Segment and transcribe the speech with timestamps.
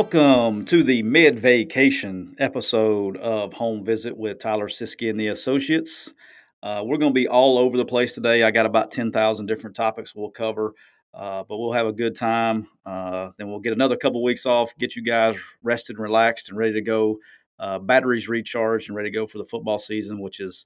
[0.00, 6.14] Welcome to the mid vacation episode of Home Visit with Tyler Siskey and the Associates.
[6.62, 8.42] Uh, we're going to be all over the place today.
[8.42, 10.72] I got about 10,000 different topics we'll cover,
[11.12, 12.66] uh, but we'll have a good time.
[12.86, 16.56] Uh, then we'll get another couple weeks off, get you guys rested and relaxed and
[16.56, 17.18] ready to go,
[17.58, 20.64] uh, batteries recharged and ready to go for the football season, which is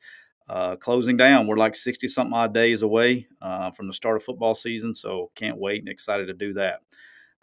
[0.48, 1.48] uh, closing down.
[1.48, 5.32] We're like 60 something odd days away uh, from the start of football season, so
[5.34, 6.82] can't wait and excited to do that.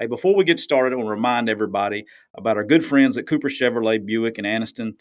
[0.02, 3.28] Hey, before we get started, I want to remind everybody about our good friends at
[3.28, 4.94] Cooper Chevrolet Buick and Anniston.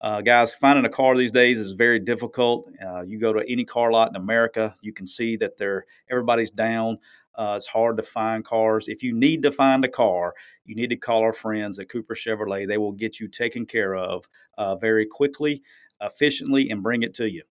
[0.00, 2.70] Uh, guys, finding a car these days is very difficult.
[2.80, 6.52] Uh, you go to any car lot in America, you can see that they're everybody's
[6.52, 6.98] down.
[7.34, 8.86] Uh, it's hard to find cars.
[8.86, 12.14] If you need to find a car, you need to call our friends at Cooper
[12.14, 12.68] Chevrolet.
[12.68, 15.64] They will get you taken care of uh, very quickly,
[16.00, 17.42] efficiently, and bring it to you.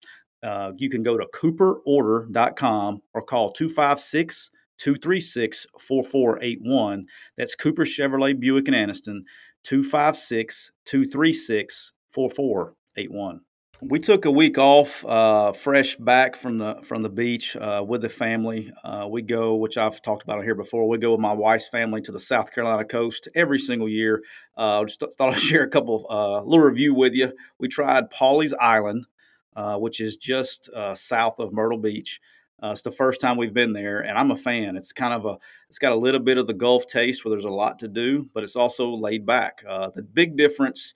[0.41, 7.05] Uh, you can go to cooperorder.com or call 256 236 4481.
[7.37, 9.21] That's Cooper Chevrolet Buick and Anniston,
[9.63, 13.41] 256 236 4481.
[13.89, 18.01] We took a week off, uh, fresh back from the from the beach uh, with
[18.01, 18.71] the family.
[18.83, 20.87] Uh, we go, which I've talked about here before.
[20.87, 24.23] We go with my wife's family to the South Carolina coast every single year.
[24.55, 27.33] Uh, just thought I'd share a couple of uh, little review with you.
[27.59, 29.07] We tried Pawleys Island,
[29.55, 32.21] uh, which is just south of Myrtle Beach.
[32.63, 34.77] Uh, it's the first time we've been there, and I'm a fan.
[34.77, 37.43] It's kind of a, it's got a little bit of the Gulf taste where there's
[37.43, 39.61] a lot to do, but it's also laid back.
[39.67, 40.93] Uh, the big difference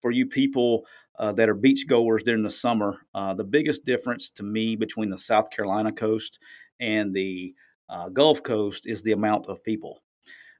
[0.00, 0.86] for you people
[1.18, 5.10] uh, that are beach goers during the summer, uh, the biggest difference to me between
[5.10, 6.38] the South Carolina coast
[6.78, 7.52] and the
[7.88, 10.00] uh, Gulf Coast is the amount of people.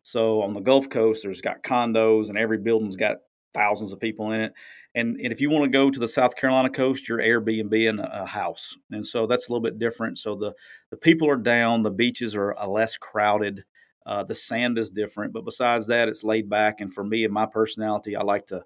[0.03, 3.19] So on the Gulf Coast, there's got condos, and every building's got
[3.54, 4.53] thousands of people in it.
[4.94, 7.98] And, and if you want to go to the South Carolina coast, you're Airbnb in
[7.98, 8.76] a house.
[8.91, 10.19] And so that's a little bit different.
[10.19, 10.54] So the,
[10.91, 13.64] the people are down, the beaches are less crowded,
[14.06, 15.32] uh, the sand is different.
[15.32, 16.81] But besides that, it's laid back.
[16.81, 18.64] And for me and my personality, I like to,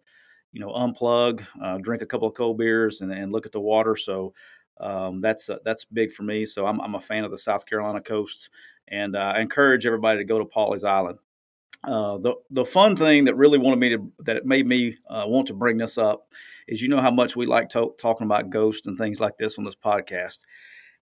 [0.52, 3.60] you know, unplug, uh, drink a couple of cold beers, and, and look at the
[3.60, 3.96] water.
[3.96, 4.32] So
[4.80, 6.46] um, that's uh, that's big for me.
[6.46, 8.50] So I'm, I'm a fan of the South Carolina coast,
[8.88, 11.18] and uh, I encourage everybody to go to Pawleys Island.
[11.84, 15.24] Uh, the the fun thing that really wanted me to that it made me uh,
[15.26, 16.28] want to bring this up
[16.68, 19.58] is you know how much we like to- talking about ghosts and things like this
[19.58, 20.40] on this podcast,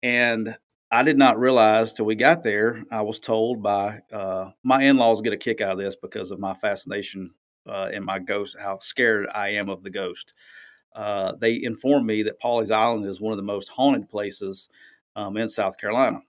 [0.03, 0.57] and
[0.91, 2.83] I did not realize till we got there.
[2.91, 6.31] I was told by uh, my in laws get a kick out of this because
[6.31, 7.33] of my fascination
[7.65, 10.33] uh, in my ghost, how scared I am of the ghost.
[10.95, 14.69] Uh, they informed me that Pawleys Island is one of the most haunted places
[15.15, 16.21] um, in South Carolina.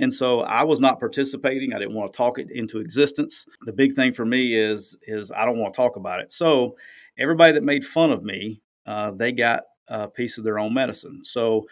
[0.00, 1.74] And so I was not participating.
[1.74, 3.44] I didn't want to talk it into existence.
[3.66, 6.32] The big thing for me is is I don't want to talk about it.
[6.32, 6.76] So
[7.18, 11.22] everybody that made fun of me, uh, they got a piece of their own medicine.
[11.22, 11.66] So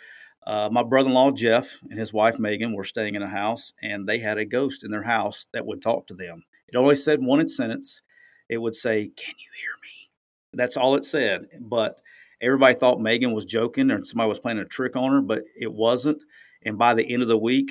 [0.46, 4.18] uh, my brother-in-law Jeff and his wife Megan were staying in a house, and they
[4.18, 6.44] had a ghost in their house that would talk to them.
[6.68, 8.02] It only said one sentence.
[8.50, 10.10] It would say, "Can you hear me?"
[10.52, 11.46] That's all it said.
[11.60, 12.00] But
[12.42, 15.72] everybody thought Megan was joking or somebody was playing a trick on her, but it
[15.72, 16.22] wasn't.
[16.62, 17.70] And by the end of the week,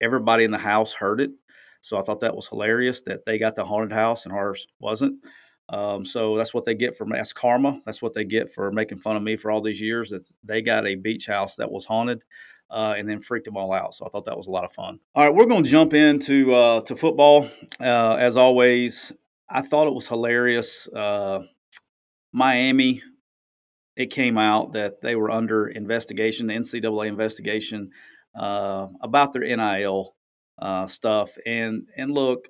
[0.00, 1.30] everybody in the house heard it.
[1.80, 5.24] So I thought that was hilarious that they got the haunted house and ours wasn't.
[5.70, 7.80] Um, so that's what they get for that's karma.
[7.84, 10.10] That's what they get for making fun of me for all these years.
[10.10, 12.24] That they got a beach house that was haunted,
[12.70, 13.94] uh, and then freaked them all out.
[13.94, 15.00] So I thought that was a lot of fun.
[15.14, 17.48] All right, we're going to jump into uh, to football
[17.80, 19.12] uh, as always.
[19.50, 20.88] I thought it was hilarious.
[20.88, 21.40] Uh,
[22.32, 23.02] Miami,
[23.96, 27.90] it came out that they were under investigation, the NCAA investigation
[28.38, 30.14] uh, about their NIL
[30.58, 31.36] uh, stuff.
[31.44, 32.48] And and look,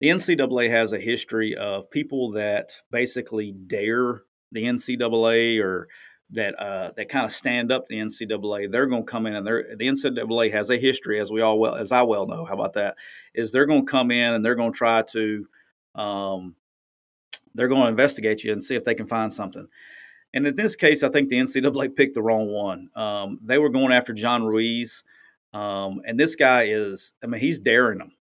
[0.00, 4.22] the NCAA has a history of people that basically dare
[4.52, 5.88] the NCAA or
[6.32, 8.70] that uh, that kind of stand up the NCAA.
[8.70, 11.58] They're going to come in and they're the NCAA has a history, as we all
[11.58, 12.44] well as I well know.
[12.44, 12.96] How about that?
[13.34, 15.46] Is they're going to come in and they're going to try to
[15.94, 16.56] um,
[17.54, 19.66] they're going to investigate you and see if they can find something.
[20.32, 22.88] And in this case, I think the NCAA picked the wrong one.
[22.94, 25.02] Um, they were going after John Ruiz,
[25.52, 28.12] um, and this guy is, I mean, he's daring them,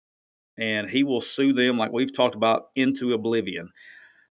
[0.58, 3.70] and he will sue them like we've talked about into oblivion.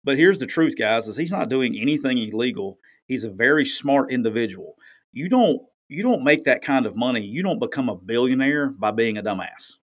[0.03, 2.79] But here's the truth, guys: is he's not doing anything illegal.
[3.05, 4.75] He's a very smart individual.
[5.13, 7.21] You don't you don't make that kind of money.
[7.21, 9.77] You don't become a billionaire by being a dumbass.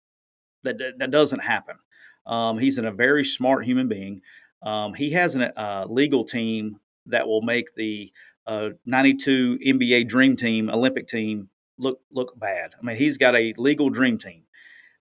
[0.64, 1.76] That that, that doesn't happen.
[2.26, 4.22] Um, he's a very smart human being.
[4.62, 8.12] Um, he has a uh, legal team that will make the
[8.46, 11.48] uh, 92 NBA Dream Team Olympic team
[11.78, 12.74] look look bad.
[12.80, 14.42] I mean, he's got a legal dream team.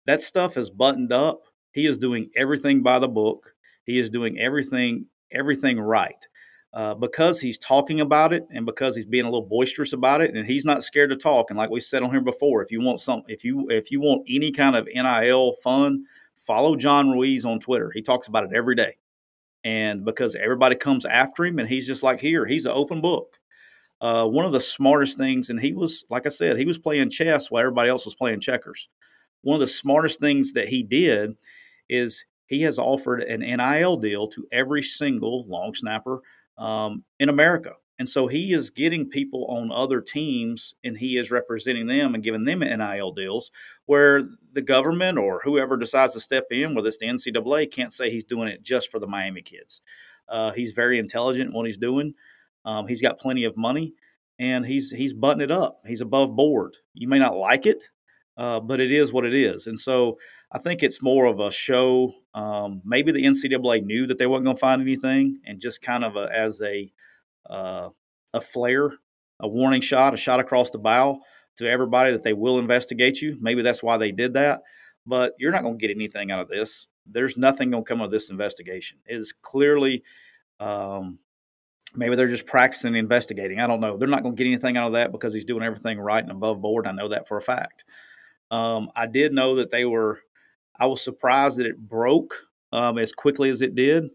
[0.05, 1.43] That stuff is buttoned up.
[1.71, 3.53] He is doing everything by the book.
[3.85, 6.27] He is doing everything everything right.
[6.73, 10.35] Uh, because he's talking about it and because he's being a little boisterous about it
[10.35, 12.81] and he's not scared to talk and like we said on here before if you
[12.81, 16.03] want some if you if you want any kind of nil fun
[16.35, 17.91] follow John Ruiz on Twitter.
[17.93, 18.97] He talks about it every day.
[19.65, 23.39] And because everybody comes after him, and he's just like, here, he's an open book.
[23.99, 27.09] Uh, one of the smartest things, and he was, like I said, he was playing
[27.09, 28.87] chess while everybody else was playing checkers.
[29.41, 31.35] One of the smartest things that he did
[31.89, 36.21] is he has offered an NIL deal to every single long snapper
[36.59, 37.73] um, in America.
[37.97, 42.23] And so he is getting people on other teams and he is representing them and
[42.23, 43.51] giving them NIL deals
[43.85, 48.09] where the government or whoever decides to step in, whether it's the NCAA, can't say
[48.09, 49.81] he's doing it just for the Miami kids.
[50.27, 52.15] Uh, he's very intelligent in what he's doing.
[52.65, 53.93] Um, he's got plenty of money
[54.39, 55.81] and he's he's butting it up.
[55.85, 56.77] He's above board.
[56.93, 57.91] You may not like it,
[58.37, 59.67] uh, but it is what it is.
[59.67, 60.17] And so
[60.51, 62.13] I think it's more of a show.
[62.33, 66.03] Um, maybe the NCAA knew that they weren't going to find anything, and just kind
[66.03, 66.91] of a, as a
[67.49, 67.89] uh,
[68.33, 68.91] a flare,
[69.39, 71.19] a warning shot, a shot across the bow
[71.57, 73.37] to everybody that they will investigate you.
[73.39, 74.61] Maybe that's why they did that.
[75.05, 76.87] But you're not going to get anything out of this.
[77.05, 78.97] There's nothing going to come of this investigation.
[79.05, 80.03] It is clearly,
[80.59, 81.19] um,
[81.95, 83.59] maybe they're just practicing investigating.
[83.59, 83.97] I don't know.
[83.97, 86.31] They're not going to get anything out of that because he's doing everything right and
[86.31, 86.87] above board.
[86.87, 87.85] I know that for a fact.
[88.51, 90.19] Um, I did know that they were.
[90.77, 92.35] I was surprised that it broke
[92.73, 94.09] um, as quickly as it did.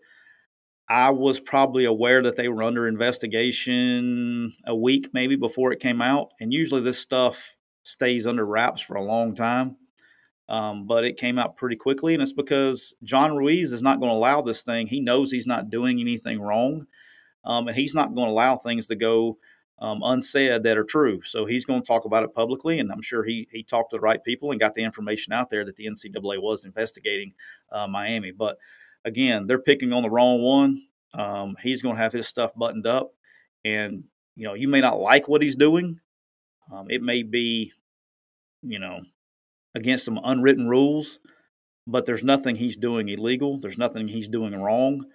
[0.90, 6.02] I was probably aware that they were under investigation a week maybe before it came
[6.02, 6.32] out.
[6.40, 7.54] And usually this stuff
[7.84, 9.76] stays under wraps for a long time.
[10.48, 12.12] Um, but it came out pretty quickly.
[12.12, 14.88] And it's because John Ruiz is not going to allow this thing.
[14.88, 16.86] He knows he's not doing anything wrong.
[17.44, 19.38] Um, and he's not going to allow things to go
[19.78, 21.22] um, unsaid that are true.
[21.22, 23.96] So he's going to talk about it publicly, and I'm sure he he talked to
[23.96, 27.32] the right people and got the information out there that the NCAA was investigating
[27.72, 28.30] uh, Miami.
[28.30, 28.58] But
[29.04, 30.82] again, they're picking on the wrong one.
[31.14, 33.12] Um, he's going to have his stuff buttoned up,
[33.64, 34.04] and
[34.36, 36.00] you know, you may not like what he's doing.
[36.72, 37.72] Um, it may be,
[38.62, 39.00] you know,
[39.74, 41.18] against some unwritten rules,
[41.86, 43.58] but there's nothing he's doing illegal.
[43.58, 45.06] There's nothing he's doing wrong.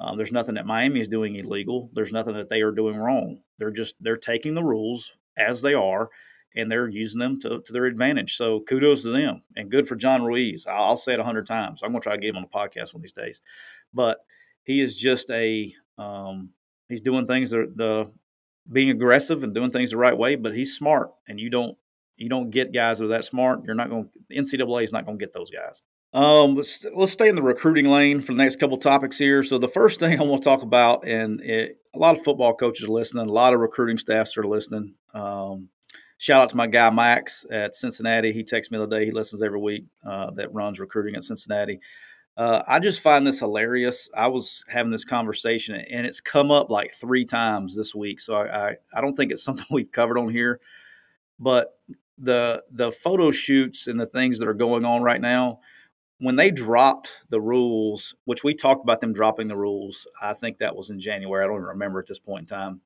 [0.00, 1.90] Um, there's nothing that Miami is doing illegal.
[1.92, 3.42] There's nothing that they are doing wrong.
[3.58, 6.10] They're just they're taking the rules as they are
[6.54, 8.36] and they're using them to, to their advantage.
[8.36, 10.66] So kudos to them and good for John Ruiz.
[10.66, 11.82] I'll, say it a hundred times.
[11.82, 13.40] I'm going to try to get him on the podcast one of these days,
[13.92, 14.18] but
[14.62, 16.50] he is just a um,
[16.88, 18.10] he's doing things that the
[18.70, 21.76] being aggressive and doing things the right way, but he's smart and you don't
[22.16, 23.64] you don't get guys that are that smart.
[23.64, 25.82] You're not going to, NCAA is not going to get those guys.
[26.12, 29.42] Um, let's, let's stay in the recruiting lane for the next couple topics here.
[29.42, 32.54] So the first thing I want to talk about, and it, a lot of football
[32.54, 34.94] coaches are listening, a lot of recruiting staffs are listening.
[35.12, 35.70] Um,
[36.24, 38.32] shout out to my guy Max at Cincinnati.
[38.32, 39.04] He texts me the day.
[39.04, 39.84] He listens every week.
[40.02, 41.80] Uh, that runs recruiting at Cincinnati.
[42.38, 44.08] Uh, I just find this hilarious.
[44.16, 48.22] I was having this conversation, and it's come up like three times this week.
[48.22, 50.60] So I, I, I don't think it's something we've covered on here.
[51.38, 51.78] But
[52.16, 55.60] the the photo shoots and the things that are going on right now,
[56.20, 60.56] when they dropped the rules, which we talked about them dropping the rules, I think
[60.58, 61.44] that was in January.
[61.44, 62.80] I don't even remember at this point in time.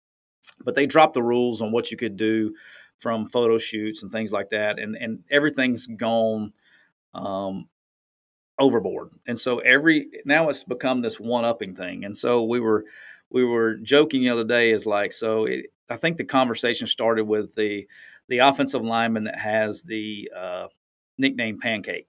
[0.64, 2.52] But they dropped the rules on what you could do
[2.98, 6.52] from photo shoots and things like that, and and everything's gone
[7.14, 7.68] um,
[8.58, 9.10] overboard.
[9.26, 12.04] And so every now it's become this one upping thing.
[12.04, 12.84] And so we were
[13.30, 15.44] we were joking the other day is like so.
[15.44, 17.86] It, I think the conversation started with the
[18.28, 20.68] the offensive lineman that has the uh,
[21.16, 22.06] nickname Pancake.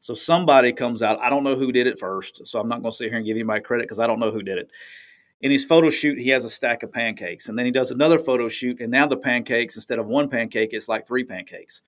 [0.00, 1.18] So somebody comes out.
[1.20, 3.26] I don't know who did it first, so I'm not going to sit here and
[3.26, 4.70] give anybody credit because I don't know who did it
[5.40, 7.48] in his photo shoot, he has a stack of pancakes.
[7.48, 10.70] And then he does another photo shoot, and now the pancakes, instead of one pancake,
[10.72, 11.82] it's like three pancakes.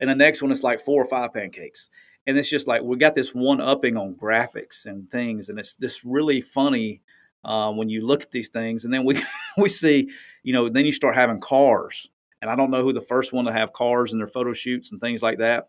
[0.00, 1.90] And the next one, it's like four or five pancakes.
[2.26, 5.48] And it's just like we got this one upping on graphics and things.
[5.48, 7.00] And it's just really funny
[7.44, 8.84] uh, when you look at these things.
[8.84, 9.16] And then we,
[9.56, 10.10] we see,
[10.42, 12.10] you know, then you start having cars.
[12.42, 14.90] And I don't know who the first one to have cars in their photo shoots
[14.90, 15.68] and things like that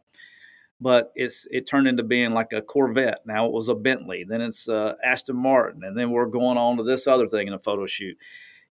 [0.80, 3.26] but it's it turned into being like a Corvette.
[3.26, 6.78] Now it was a Bentley, then it's uh, Aston Martin, and then we're going on
[6.78, 8.18] to this other thing in a photo shoot.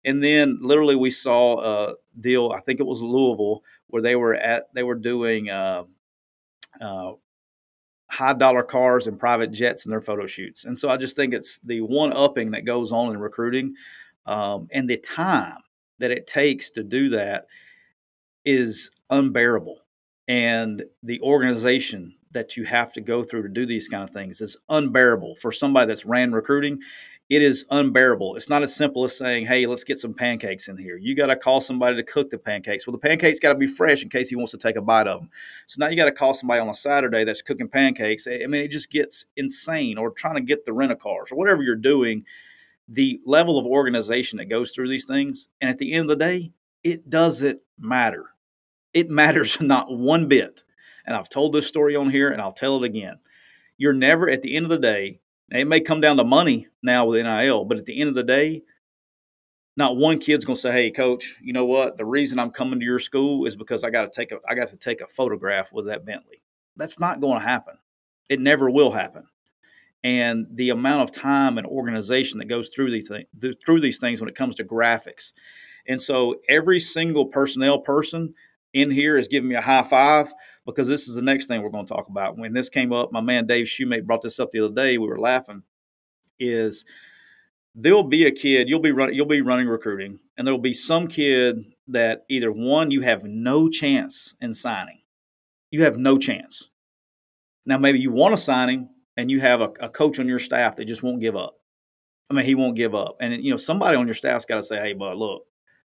[0.04, 2.52] And then literally we saw a deal.
[2.52, 5.84] I think it was Louisville where they were at they were doing uh,
[6.80, 7.12] uh,
[8.08, 10.64] high dollar cars and private jets in their photo shoots.
[10.64, 13.74] And so I just think it's the one upping that goes on in recruiting
[14.26, 15.58] um, and the time
[15.98, 17.46] that it takes to do that
[18.44, 19.78] is unbearable
[20.28, 24.40] and the organization that you have to go through to do these kind of things
[24.40, 25.36] is unbearable.
[25.36, 26.80] For somebody that's ran recruiting
[27.28, 28.36] it is unbearable.
[28.36, 30.96] It's not as simple as saying hey let's get some pancakes in here.
[30.96, 32.86] You got to call somebody to cook the pancakes.
[32.86, 35.08] Well the pancakes got to be fresh in case he wants to take a bite
[35.08, 35.30] of them
[35.66, 38.26] so now you got to call somebody on a saturday that's cooking pancakes.
[38.26, 41.36] I mean it just gets insane or trying to get the rent a cars or
[41.36, 42.24] whatever you're doing.
[42.88, 46.24] The level of organization that goes through these things and at the end of the
[46.24, 46.52] day
[46.84, 48.35] it doesn't matter
[48.96, 50.64] it matters not one bit.
[51.06, 53.18] And I've told this story on here and I'll tell it again.
[53.76, 55.20] you're never at the end of the day.
[55.50, 58.24] It may come down to money now with NIL, but at the end of the
[58.24, 58.62] day,
[59.76, 61.98] not one kid's going to say, "Hey, coach, you know what?
[61.98, 64.54] The reason I'm coming to your school is because I got to take a I
[64.54, 66.42] got to take a photograph with that Bentley."
[66.76, 67.76] That's not going to happen.
[68.28, 69.28] It never will happen.
[70.02, 73.10] And the amount of time and organization that goes through these
[73.64, 75.32] through these things when it comes to graphics.
[75.86, 78.34] And so every single personnel person
[78.76, 80.32] in here is giving me a high five
[80.64, 82.36] because this is the next thing we're going to talk about.
[82.36, 84.98] When this came up, my man Dave Shoemate brought this up the other day.
[84.98, 85.62] We were laughing.
[86.38, 86.84] Is
[87.76, 91.06] there'll be a kid you'll be running you'll be running recruiting and there'll be some
[91.06, 95.02] kid that either one you have no chance in signing
[95.70, 96.70] you have no chance
[97.66, 100.38] now maybe you want to sign him and you have a, a, coach on your
[100.38, 101.58] staff that just won't give up
[102.30, 104.62] i mean he won't give up and you know somebody on your staff's got to
[104.62, 105.42] say hey bud look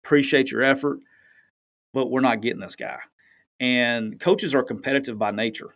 [0.04, 1.00] appreciate your effort
[1.92, 2.98] but we're not getting this guy
[3.58, 5.74] and coaches are competitive by nature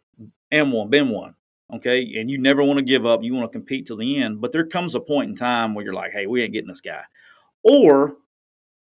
[0.50, 1.34] am one been one
[1.72, 3.22] okay, and you never want to give up.
[3.22, 4.40] You want to compete till the end.
[4.40, 6.80] But there comes a point in time where you're like, hey, we ain't getting this
[6.80, 7.02] guy.
[7.62, 8.16] Or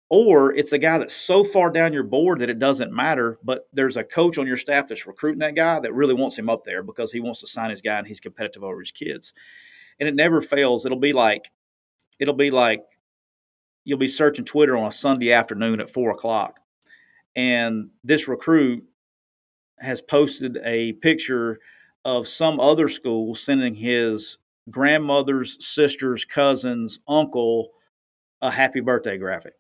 [0.09, 3.67] or it's a guy that's so far down your board that it doesn't matter, but
[3.73, 6.65] there's a coach on your staff that's recruiting that guy that really wants him up
[6.65, 9.33] there because he wants to sign his guy and he's competitive over his kids.
[9.99, 10.85] And it never fails.
[10.85, 11.51] It'll be like,
[12.19, 12.83] it'll be like
[13.85, 16.61] you'll be searching Twitter on a Sunday afternoon at four o'clock.
[17.35, 18.85] And this recruit
[19.79, 21.59] has posted a picture
[22.05, 24.39] of some other school sending his
[24.71, 27.71] grandmother's sister's cousin's uncle
[28.41, 29.55] a happy birthday graphic.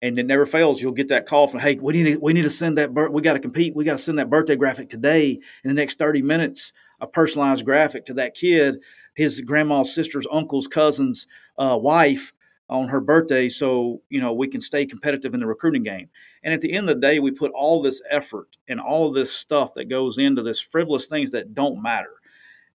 [0.00, 0.82] And it never fails.
[0.82, 2.92] You'll get that call from, "Hey, we need to, we need to send that.
[3.12, 3.76] we got to compete.
[3.76, 6.72] We got to send that birthday graphic today in the next thirty minutes.
[7.00, 8.78] A personalized graphic to that kid,
[9.14, 11.26] his grandma's sister's uncle's cousin's
[11.58, 12.32] uh, wife
[12.68, 16.08] on her birthday so you know we can stay competitive in the recruiting game.
[16.42, 19.32] And at the end of the day we put all this effort and all this
[19.32, 22.14] stuff that goes into this frivolous things that don't matter.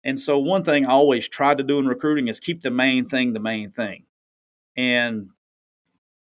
[0.02, 3.06] And so one thing i always try to do in recruiting is keep the main
[3.06, 4.04] thing the main thing.
[4.76, 5.30] And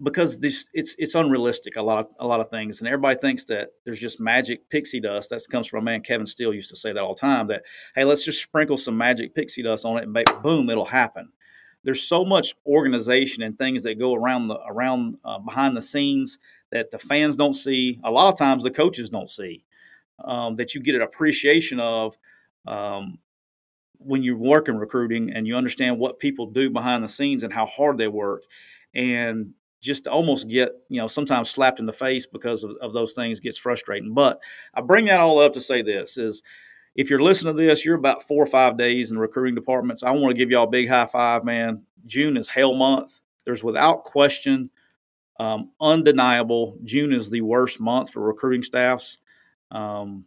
[0.03, 3.45] because this it's it's unrealistic a lot of a lot of things and everybody thinks
[3.45, 5.31] that there's just magic pixie dust.
[5.31, 7.63] That comes from a man kevin steele used to say that all the time that
[7.95, 11.33] hey let's just sprinkle some magic pixie dust on it and boom it'll happen
[11.87, 16.37] there's so much organization and things that go around the around uh, behind the scenes
[16.73, 18.01] that the fans don't see.
[18.03, 19.65] A lot of times the coaches don't see
[20.23, 22.19] um, that you get an appreciation of
[22.67, 23.21] um,
[23.99, 27.53] when you work in recruiting and you understand what people do behind the scenes and
[27.53, 28.43] how hard they work,
[28.93, 33.13] and just almost get you know sometimes slapped in the face because of, of those
[33.13, 34.13] things gets frustrating.
[34.13, 34.41] But
[34.75, 36.43] I bring that all up to say this is
[36.97, 40.03] if you're listening to this, you're about four or five days in recruiting departments.
[40.03, 41.83] I want to give y'all a big high five, man.
[42.07, 43.21] June is hell month.
[43.45, 44.71] There's without question,
[45.39, 49.19] um, undeniable, June is the worst month for recruiting staffs
[49.71, 50.25] um,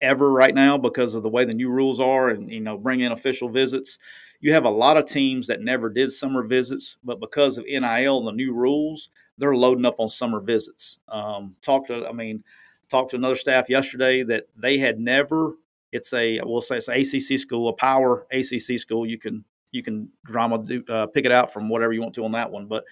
[0.00, 3.00] ever right now because of the way the new rules are and, you know, bring
[3.00, 3.98] in official visits.
[4.40, 8.18] You have a lot of teams that never did summer visits, but because of NIL
[8.18, 11.00] and the new rules, they're loading up on summer visits.
[11.08, 12.44] Um, talked to, I mean,
[12.88, 15.54] talked to another staff yesterday that they had never
[15.94, 19.06] it's a we'll say it's an ACC school, a power ACC school.
[19.06, 22.24] You can you can drama do, uh, pick it out from whatever you want to
[22.24, 22.84] on that one, but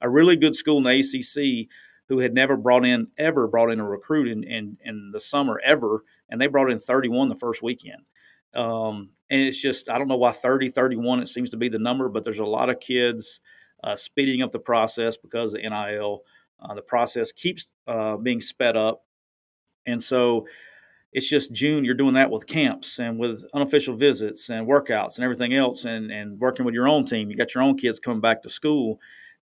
[0.00, 1.68] a really good school in the ACC
[2.08, 5.60] who had never brought in ever brought in a recruit in in, in the summer
[5.64, 8.10] ever, and they brought in 31 the first weekend.
[8.54, 11.78] Um, and it's just I don't know why 30, 31 it seems to be the
[11.78, 13.40] number, but there's a lot of kids
[13.82, 16.24] uh, speeding up the process because of NIL.
[16.60, 19.04] Uh, the process keeps uh, being sped up,
[19.86, 20.46] and so
[21.12, 25.24] it's just June, you're doing that with camps and with unofficial visits and workouts and
[25.24, 27.30] everything else and, and working with your own team.
[27.30, 29.00] You got your own kids coming back to school.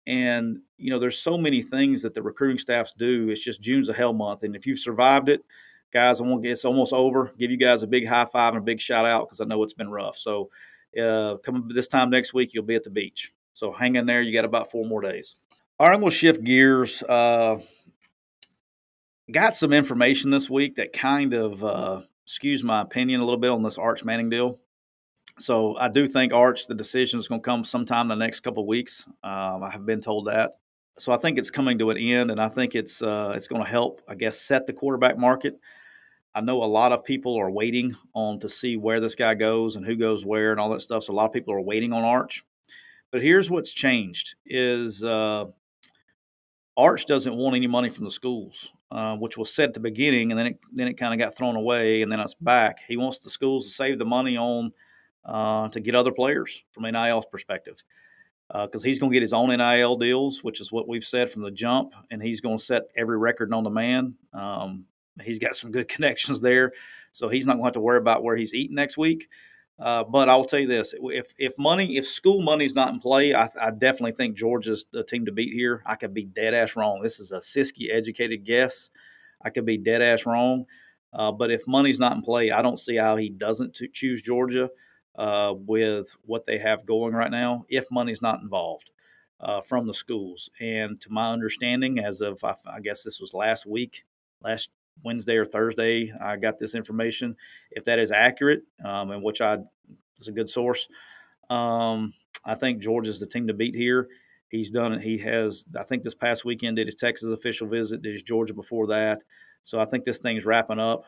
[0.06, 3.28] And, you know, there's so many things that the recruiting staffs do.
[3.28, 4.44] It's just June's a hell month.
[4.44, 5.44] And if you've survived it,
[5.92, 7.32] guys, I won't get it's almost over.
[7.37, 9.64] Give you guys a big high five and a big shout out because I know
[9.64, 10.16] it's been rough.
[10.16, 10.50] So
[11.00, 13.32] uh, come this time next week, you'll be at the beach.
[13.54, 14.23] So hang in there.
[14.23, 15.35] You got about four more days.
[15.80, 17.02] All right, I'm going to shift gears.
[17.02, 17.58] Uh,
[19.30, 23.50] got some information this week that kind of uh, skews my opinion a little bit
[23.50, 24.59] on this Arch Manning deal.
[25.38, 28.66] So I do think Arch, the decision is going to come sometime the next couple
[28.66, 29.06] weeks.
[29.23, 30.56] Um, I have been told that.
[30.99, 33.62] So I think it's coming to an end, and I think it's uh, it's going
[33.62, 35.61] to help, I guess, set the quarterback market.
[36.35, 39.76] I know a lot of people are waiting on to see where this guy goes
[39.76, 41.04] and who goes where and all that stuff.
[41.04, 42.45] So a lot of people are waiting on Arch.
[43.11, 45.47] But here's what's changed: is uh,
[46.78, 48.73] Arch doesn't want any money from the schools.
[48.93, 51.37] Uh, which was said at the beginning, and then it then it kind of got
[51.37, 52.78] thrown away, and then it's back.
[52.87, 54.71] He wants the schools to save the money on
[55.25, 57.83] uh, to get other players from NIL's perspective,
[58.49, 61.28] because uh, he's going to get his own NIL deals, which is what we've said
[61.28, 64.14] from the jump, and he's going to set every record known to man.
[64.33, 64.85] Um,
[65.21, 66.73] he's got some good connections there,
[67.11, 69.26] so he's not going to have to worry about where he's eating next week.
[69.78, 73.35] Uh, but I'll tell you this: if if money, if school money's not in play,
[73.35, 75.83] I, I, definitely think Georgia's the team to beat here.
[75.85, 77.02] I could be dead ass wrong.
[77.02, 78.88] This is a Siskey educated guess.
[79.42, 80.64] I could be dead ass wrong.
[81.12, 84.71] Uh, but if money's not in play, I don't see how he doesn't choose Georgia
[85.14, 87.64] uh, with what they have going right now.
[87.68, 88.90] If money's not involved
[89.40, 93.35] uh, from the schools, and to my understanding, as of I, I guess this was
[93.35, 94.04] last week,
[94.42, 94.71] last
[95.05, 97.37] Wednesday or Thursday, I got this information.
[97.71, 99.59] If that is accurate, um, and which I
[100.19, 100.88] is a good source,
[101.50, 102.12] um,
[102.45, 104.09] I think Georgia's the team to beat here.
[104.49, 105.03] He's done it.
[105.03, 108.55] He has, I think, this past weekend did his Texas official visit, did his Georgia
[108.55, 109.23] before that.
[109.62, 111.05] So I think this thing's wrapping up,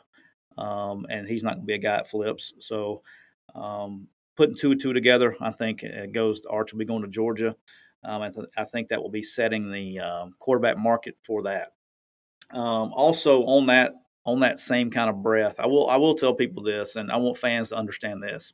[0.57, 2.53] um, and he's not going to be a guy that flips.
[2.59, 3.03] So
[3.55, 6.45] um, putting two and two together, I think it goes.
[6.47, 7.55] Arch will be going to Georgia.
[8.05, 11.73] Um, I, th- I, think that will be setting the um, quarterback market for that.
[12.51, 13.93] Um, also, on that
[14.25, 17.17] on that same kind of breath, I will I will tell people this, and I
[17.17, 18.53] want fans to understand this.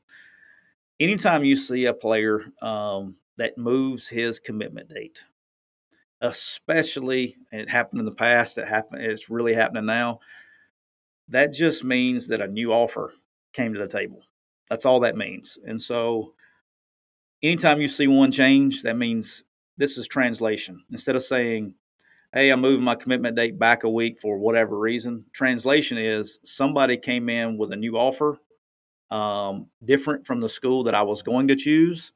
[1.01, 5.25] Anytime you see a player um, that moves his commitment date,
[6.21, 10.21] especially and it happened in the past, it happened, it's really happening now.
[11.29, 13.13] That just means that a new offer
[13.53, 14.23] came to the table.
[14.69, 15.59] That's all that means.
[15.65, 16.35] And so,
[17.43, 19.45] anytime you see one change, that means
[19.77, 20.85] this is translation.
[20.91, 21.75] Instead of saying
[22.35, 25.25] hey, I'm moving my commitment date back a week for whatever reason.
[25.33, 28.41] Translation is somebody came in with a new offer,
[29.13, 32.13] um, different from the school that I was going to choose.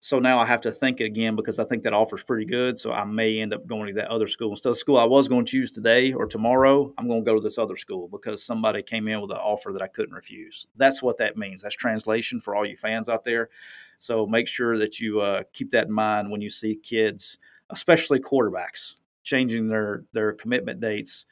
[0.00, 2.46] So now I have to think it again because I think that offer is pretty
[2.46, 2.78] good.
[2.78, 5.28] So I may end up going to that other school instead of school I was
[5.28, 6.92] going to choose today or tomorrow.
[6.98, 9.72] I'm going to go to this other school because somebody came in with an offer
[9.72, 10.66] that I couldn't refuse.
[10.76, 11.62] That's what that means.
[11.62, 13.50] That's translation for all you fans out there.
[13.98, 17.38] So make sure that you uh, keep that in mind when you see kids,
[17.70, 18.96] especially quarterbacks
[19.28, 21.26] changing their their commitment dates.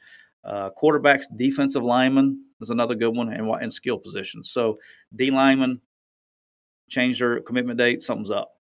[0.45, 4.49] Uh, quarterbacks, defensive linemen is another good one, and, and skill positions.
[4.49, 4.79] So
[5.13, 5.81] D linemen
[6.89, 8.53] change their commitment date, something's up.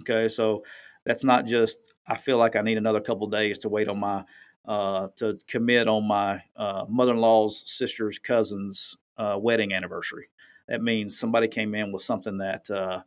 [0.00, 0.64] Okay, so
[1.04, 4.24] that's not just I feel like I need another couple days to wait on my
[4.64, 10.28] uh, to commit on my uh, mother-in-law's sister's cousin's uh, wedding anniversary.
[10.68, 13.02] That means somebody came in with something that uh,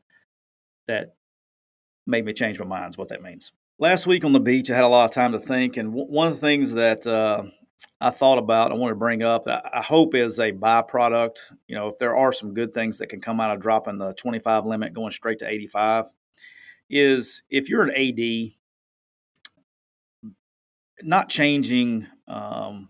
[0.88, 1.16] that
[2.06, 2.94] made me change my mind.
[2.94, 5.32] Is what that means last week on the beach, I had a lot of time
[5.34, 7.44] to think, and w- one of the things that uh,
[8.02, 11.38] I thought about, I want to bring up, I, I hope is a byproduct.
[11.68, 14.14] You know, if there are some good things that can come out of dropping the
[14.14, 16.06] 25 limit going straight to 85,
[16.90, 18.54] is if you're an AD,
[21.04, 22.90] not changing um,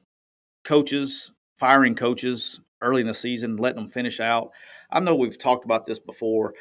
[0.63, 4.52] coaches, firing coaches early in the season, letting them finish out.
[4.91, 6.54] I know we've talked about this before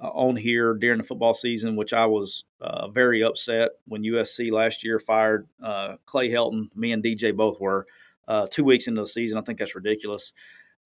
[0.00, 4.50] uh, on here during the football season, which I was uh, very upset when USC
[4.50, 6.68] last year fired uh, Clay Helton.
[6.74, 7.86] Me and DJ both were
[8.26, 9.38] uh, two weeks into the season.
[9.38, 10.32] I think that's ridiculous.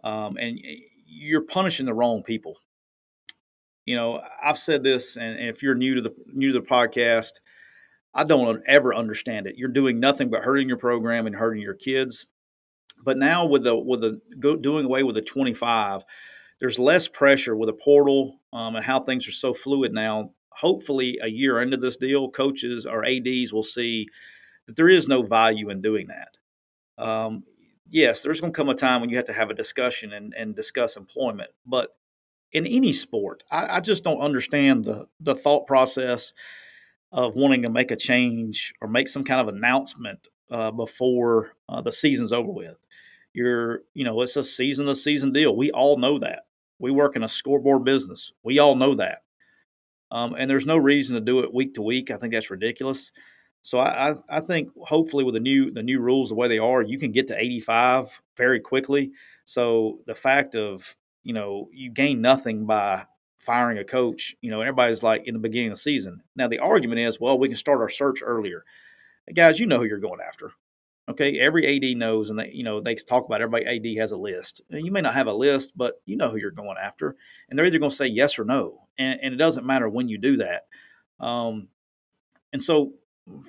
[0.05, 0.61] Um, and
[1.07, 2.59] you're punishing the wrong people.
[3.87, 7.41] You know, I've said this, and if you're new to the new to the podcast,
[8.15, 9.57] I don't ever understand it.
[9.57, 12.27] You're doing nothing but hurting your program and hurting your kids.
[13.03, 16.05] But now with the with the go, doing away with the 25,
[16.61, 20.33] there's less pressure with a portal um, and how things are so fluid now.
[20.51, 24.09] Hopefully, a year into this deal, coaches or ads will see
[24.67, 27.03] that there is no value in doing that.
[27.03, 27.45] Um,
[27.89, 30.35] yes, there's going to come a time when you have to have a discussion and,
[30.35, 31.91] and discuss employment, but
[32.53, 36.33] in any sport, I, I just don't understand the the thought process
[37.13, 41.81] of wanting to make a change or make some kind of announcement uh, before uh,
[41.81, 42.79] the season's over with.
[43.33, 45.57] You're, you know, it's a season to season deal.
[45.57, 46.45] We all know that.
[46.79, 48.33] We work in a scoreboard business.
[48.43, 49.23] We all know that.
[50.11, 52.11] Um, and there's no reason to do it week to week.
[52.11, 53.13] I think that's ridiculous.
[53.63, 56.59] So I, I, I think hopefully with the new the new rules the way they
[56.59, 59.11] are, you can get to 85 very quickly.
[59.45, 63.05] So the fact of you know you gain nothing by
[63.37, 64.35] firing a coach.
[64.41, 66.23] You know everybody's like in the beginning of the season.
[66.37, 68.65] Now the argument is, well, we can start our search earlier.
[69.35, 70.53] Guys, you know who you're going after.
[71.09, 73.65] Okay, every AD knows, and they you know they talk about everybody.
[73.67, 74.61] AD has a list.
[74.71, 77.17] And you may not have a list, but you know who you're going after,
[77.49, 80.09] and they're either going to say yes or no, and, and it doesn't matter when
[80.09, 80.67] you do that.
[81.19, 81.69] Um,
[82.53, 82.93] and so,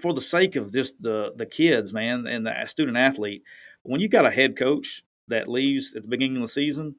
[0.01, 3.43] for the sake of just the the kids, man, and the student athlete,
[3.83, 6.95] when you got a head coach that leaves at the beginning of the season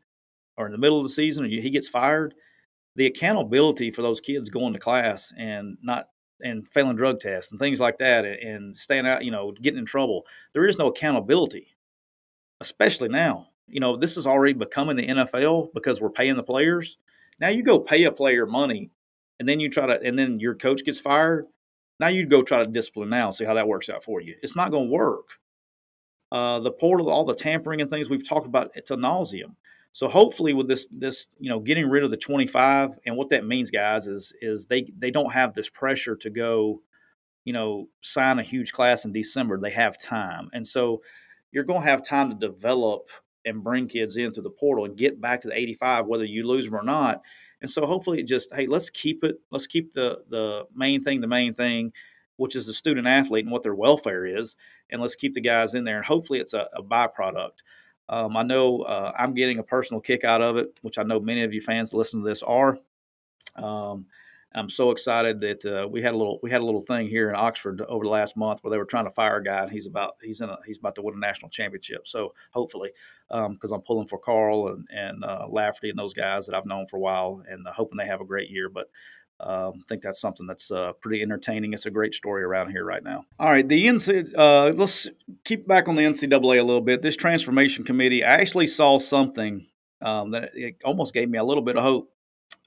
[0.57, 2.35] or in the middle of the season, or he gets fired,
[2.97, 6.09] the accountability for those kids going to class and not
[6.43, 9.79] and failing drug tests and things like that and, and staying out, you know, getting
[9.79, 10.27] in trouble.
[10.53, 11.69] There is no accountability,
[12.61, 13.49] especially now.
[13.67, 16.99] You know, this is already becoming the NFL because we're paying the players.
[17.39, 18.91] Now you go pay a player money
[19.39, 21.47] and then you try to, and then your coach gets fired.
[21.99, 24.37] Now you go try to discipline now, see how that works out for you.
[24.43, 25.39] It's not going to work.
[26.33, 29.57] Uh, the portal, all the tampering and things we've talked about, it's a nauseum.
[29.93, 33.45] So hopefully, with this this you know getting rid of the 25, and what that
[33.45, 36.83] means, guys, is is they they don't have this pressure to go,
[37.45, 39.59] you know, sign a huge class in December.
[39.59, 41.03] They have time, and so
[41.53, 43.11] you're going to have time to develop
[43.45, 46.67] and bring kids into the portal and get back to the 85, whether you lose
[46.67, 47.23] them or not.
[47.61, 49.37] And so hopefully, it just hey, let's keep it.
[49.51, 51.93] Let's keep the the main thing the main thing
[52.41, 54.57] which is the student athlete and what their welfare is,
[54.89, 55.99] and let's keep the guys in there.
[55.99, 57.59] And hopefully, it's a, a byproduct.
[58.11, 61.21] Um, I know uh, I'm getting a personal kick out of it, which I know
[61.21, 62.77] many of you fans that listen to this are.
[63.57, 64.07] Um,
[64.53, 67.29] I'm so excited that uh, we had a little we had a little thing here
[67.29, 69.71] in Oxford over the last month where they were trying to fire a guy and
[69.71, 72.09] he's about he's in a, he's about to win a national championship.
[72.09, 72.91] So hopefully,
[73.29, 76.67] because um, I'm pulling for Carl and and uh, Lafferty and those guys that I've
[76.67, 78.69] known for a while and uh, hoping they have a great year.
[78.69, 78.89] But
[79.43, 81.73] um, I think that's something that's uh, pretty entertaining.
[81.73, 83.25] It's a great story around here right now.
[83.39, 85.09] All right, the NC, uh, let's
[85.45, 87.03] keep back on the NCAA a little bit.
[87.03, 89.67] This transformation committee, I actually saw something
[90.03, 92.13] um, that it almost gave me a little bit of hope.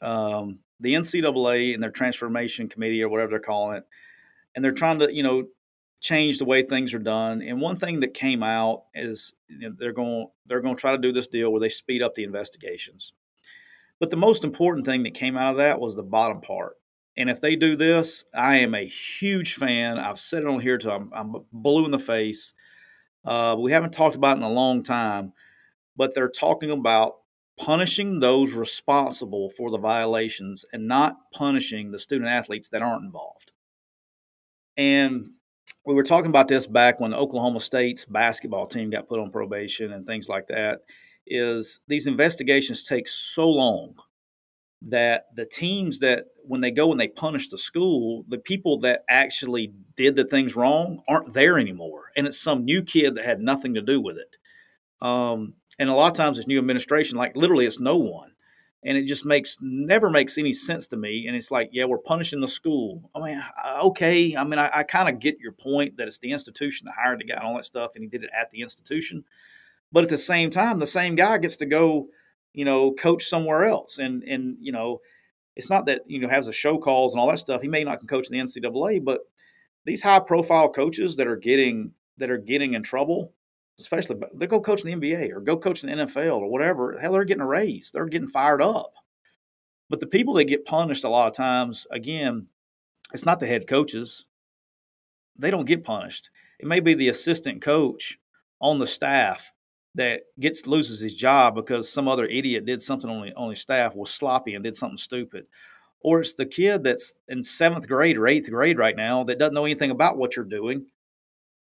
[0.02, 3.88] Um, the NCAA and their transformation committee, or whatever they're calling it,
[4.56, 5.46] and they're trying to, you know,
[6.02, 7.42] change the way things are done.
[7.42, 10.92] And one thing that came out is you know, they're going they're going to try
[10.92, 13.14] to do this deal where they speed up the investigations.
[14.04, 16.74] But the most important thing that came out of that was the bottom part.
[17.16, 19.98] And if they do this, I am a huge fan.
[19.98, 22.52] I've said it on here till I'm, I'm blue in the face.
[23.24, 25.32] Uh, we haven't talked about it in a long time,
[25.96, 27.14] but they're talking about
[27.58, 33.54] punishing those responsible for the violations and not punishing the student athletes that aren't involved.
[34.76, 35.30] And
[35.86, 39.32] we were talking about this back when the Oklahoma State's basketball team got put on
[39.32, 40.82] probation and things like that
[41.26, 43.96] is these investigations take so long
[44.82, 49.04] that the teams that when they go and they punish the school, the people that
[49.10, 53.40] actually did the things wrong aren't there anymore, and it's some new kid that had
[53.40, 54.36] nothing to do with it.
[55.06, 58.34] Um, and a lot of times it's new administration, like literally it's no one,
[58.84, 61.26] and it just makes never makes any sense to me.
[61.28, 63.10] And it's like, yeah, we're punishing the school.
[63.16, 63.44] I mean,
[63.84, 66.96] okay, I mean, I, I kind of get your point that it's the institution that
[67.02, 69.24] hired the guy and all that stuff, and he did it at the institution.
[69.94, 72.08] But at the same time, the same guy gets to go,
[72.52, 74.00] you know, coach somewhere else.
[74.00, 75.00] And and you know,
[75.56, 77.62] it's not that you know has the show calls and all that stuff.
[77.62, 79.22] He may not can coach in the NCAA, but
[79.86, 83.34] these high profile coaches that are getting that are getting in trouble,
[83.80, 86.98] especially they go coach in the NBA or go coach in the NFL or whatever.
[87.00, 87.92] Hell, they're getting a raise.
[87.94, 88.94] They're getting fired up.
[89.90, 92.48] But the people that get punished a lot of times, again,
[93.14, 94.26] it's not the head coaches.
[95.38, 96.32] They don't get punished.
[96.60, 98.18] It may be the assistant coach
[98.60, 99.53] on the staff
[99.96, 103.62] that gets loses his job because some other idiot did something on, the, on his
[103.62, 105.46] staff was sloppy and did something stupid.
[106.02, 109.54] Or it's the kid that's in seventh grade or eighth grade right now that doesn't
[109.54, 110.88] know anything about what you're doing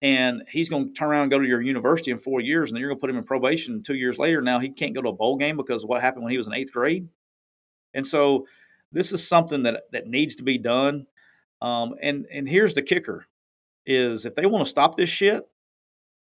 [0.01, 2.75] and he's going to turn around and go to your university in four years and
[2.75, 5.01] then you're going to put him in probation two years later now he can't go
[5.01, 7.07] to a bowl game because of what happened when he was in eighth grade.
[7.93, 8.47] And so
[8.91, 11.05] this is something that that needs to be done.
[11.61, 13.27] Um, and and here's the kicker
[13.85, 15.43] is if they want to stop this shit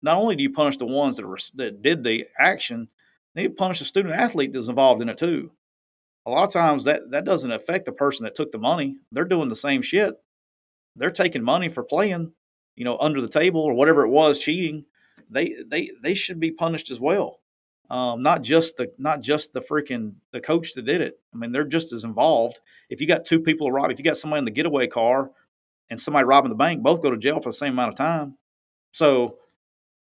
[0.01, 2.89] not only do you punish the ones that, were, that did the action,
[3.35, 5.51] you need to punish the student athlete that's involved in it too.
[6.25, 8.97] A lot of times that, that doesn't affect the person that took the money.
[9.11, 10.15] They're doing the same shit.
[10.95, 12.33] They're taking money for playing,
[12.75, 14.85] you know, under the table or whatever it was, cheating.
[15.29, 17.39] They they they should be punished as well.
[17.89, 21.19] Um, not just the not just the freaking the coach that did it.
[21.33, 22.59] I mean, they're just as involved.
[22.89, 25.31] If you got two people rob, if you got somebody in the getaway car
[25.89, 28.37] and somebody robbing the bank, both go to jail for the same amount of time.
[28.91, 29.37] So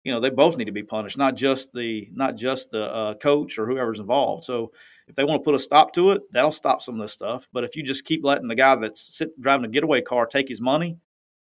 [0.04, 3.14] you know they both need to be punished, not just the not just the uh,
[3.14, 4.44] coach or whoever's involved.
[4.44, 4.72] So
[5.08, 7.48] if they want to put a stop to it, that'll stop some of this stuff.
[7.52, 10.48] But if you just keep letting the guy that's sit, driving a getaway car take
[10.48, 10.98] his money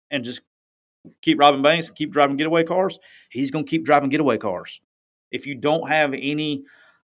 [0.09, 0.41] and just
[1.21, 4.81] keep robbing banks and keep driving getaway cars, he's going to keep driving getaway cars.
[5.31, 6.63] If you don't have any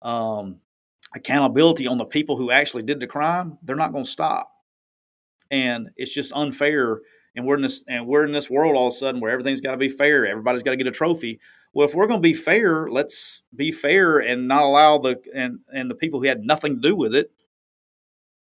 [0.03, 0.61] um,
[1.15, 4.53] accountability on the people who actually did the crime, they're not going to stop.
[5.51, 7.01] And it's just unfair
[7.37, 9.61] and we're in this and we're in this world all of a sudden where everything's
[9.61, 10.27] got to be fair.
[10.27, 11.41] Everybody's got to get a trophy.
[11.73, 15.61] Well, if we're going to be fair, let's be fair and not allow the and
[15.73, 17.33] and the people who had nothing to do with it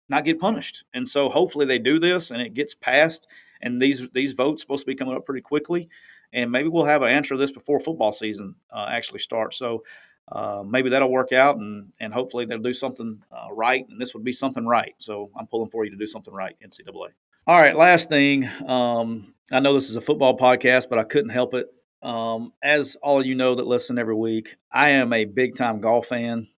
[0.08, 0.84] not get punished.
[0.94, 3.28] And so hopefully they do this and it gets passed.
[3.60, 5.88] And these these votes supposed to be coming up pretty quickly.
[6.32, 9.56] And maybe we'll have an answer to this before football season uh, actually starts.
[9.56, 9.84] So
[10.30, 13.86] uh, maybe that'll work out, and and hopefully they'll do something uh, right.
[13.88, 14.94] And this would be something right.
[14.98, 17.08] So I'm pulling for you to do something right, NCAA.
[17.48, 18.46] All right, last thing.
[18.66, 21.66] Um, I know this is a football podcast, but I couldn't help it.
[22.02, 25.80] Um, as all of you know that listen every week, I am a big time
[25.80, 26.48] golf fan.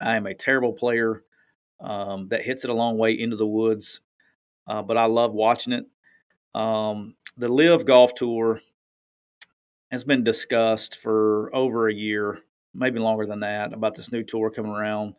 [0.00, 1.22] I am a terrible player
[1.82, 4.00] um, that hits it a long way into the woods,
[4.66, 5.84] uh, but I love watching it.
[6.54, 8.62] Um, the LIV Golf Tour
[9.90, 12.38] has been discussed for over a year.
[12.72, 15.12] maybe longer than that, about this new tour coming around.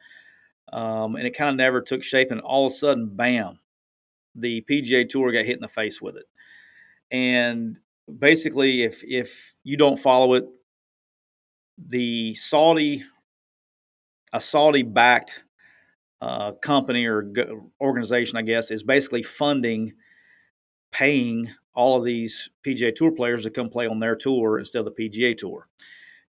[0.72, 2.32] Um, and it kind of never took shape.
[2.32, 3.60] And all of a sudden, bam,
[4.36, 6.26] the PGA Tour got hit in the face with it.
[7.12, 7.78] And
[8.20, 10.46] basically, if if you don't follow it,
[11.78, 13.04] the Saudi,
[14.32, 15.44] a Saudi backed
[16.22, 17.32] uh, company or
[17.82, 19.94] organization, I guess, is basically funding,
[20.92, 24.94] paying all of these PGA Tour players to come play on their tour instead of
[24.96, 25.68] the PGA Tour.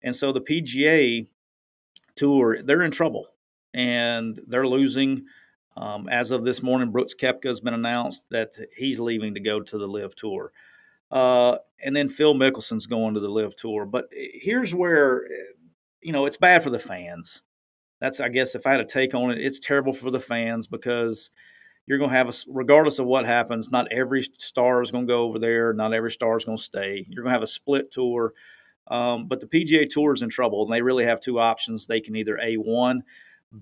[0.02, 1.26] And so the PGA
[2.16, 3.26] Tour, they're in trouble
[3.72, 5.26] and they're losing.
[5.76, 9.60] Um, as of this morning, Brooks Koepka has been announced that he's leaving to go
[9.60, 10.52] to the LIV Tour.
[11.10, 13.86] Uh, and then Phil Mickelson's going to the LIV Tour.
[13.86, 15.26] But here's where,
[16.00, 17.42] you know, it's bad for the fans.
[18.00, 20.66] That's, I guess, if I had a take on it, it's terrible for the fans
[20.66, 21.30] because
[21.86, 25.12] you're going to have a, regardless of what happens, not every star is going to
[25.12, 25.72] go over there.
[25.72, 27.06] Not every star is going to stay.
[27.08, 28.32] You're going to have a split tour.
[28.88, 31.86] Um, but the PGA Tour is in trouble, and they really have two options.
[31.86, 33.02] They can either a one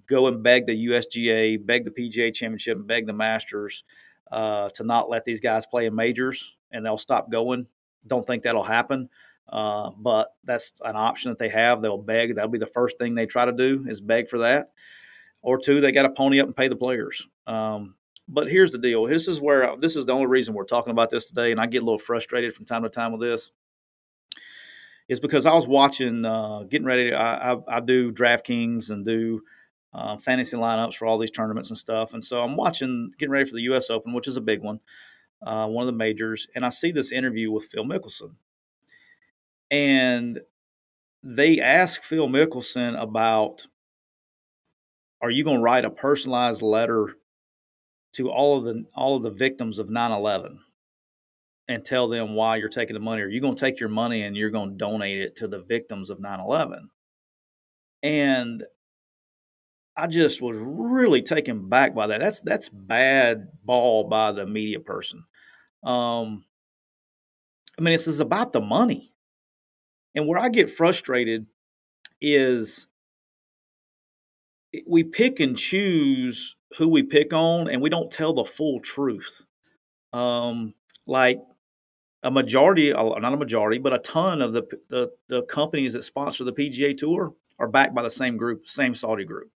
[0.06, 3.84] go and beg the USGA, beg the PGA Championship, and beg the Masters
[4.30, 7.66] uh, to not let these guys play in majors, and they'll stop going.
[8.06, 9.08] Don't think that'll happen,
[9.48, 11.82] uh, but that's an option that they have.
[11.82, 12.34] They'll beg.
[12.34, 14.72] That'll be the first thing they try to do is beg for that.
[15.42, 17.28] Or two, they got to pony up and pay the players.
[17.46, 17.96] Um,
[18.28, 19.04] but here's the deal.
[19.04, 21.66] This is where this is the only reason we're talking about this today, and I
[21.66, 23.50] get a little frustrated from time to time with this.
[25.08, 27.10] Is because I was watching, uh, getting ready.
[27.10, 29.42] To, I, I, I do DraftKings and do
[29.92, 32.14] uh, fantasy lineups for all these tournaments and stuff.
[32.14, 33.90] And so I'm watching, getting ready for the U.S.
[33.90, 34.80] Open, which is a big one,
[35.42, 36.46] uh, one of the majors.
[36.54, 38.36] And I see this interview with Phil Mickelson.
[39.70, 40.40] And
[41.22, 43.66] they ask Phil Mickelson about
[45.20, 47.14] are you going to write a personalized letter
[48.14, 50.58] to all of the all of the victims of 9/11
[51.68, 54.22] and tell them why you're taking the money are you going to take your money
[54.22, 56.88] and you're going to donate it to the victims of 9/11
[58.02, 58.64] and
[59.96, 62.20] I just was really taken back by that.
[62.20, 65.24] That's that's bad ball by the media person.
[65.84, 66.44] Um,
[67.78, 69.12] I mean, this is about the money,
[70.14, 71.46] and where I get frustrated
[72.20, 72.86] is
[74.86, 79.42] we pick and choose who we pick on, and we don't tell the full truth.
[80.14, 80.74] Um,
[81.06, 81.40] like
[82.22, 86.44] a majority, not a majority, but a ton of the, the the companies that sponsor
[86.44, 89.50] the PGA Tour are backed by the same group, same Saudi group.